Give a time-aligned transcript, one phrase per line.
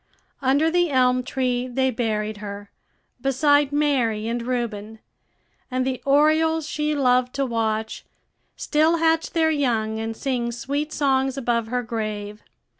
[0.41, 2.71] Under the elm tree they buried her,
[3.21, 4.97] beside Mary and Reuben;
[5.69, 8.03] and the orioles she loved to watch
[8.55, 12.41] still hatch their young and sing sweet songs above her grave.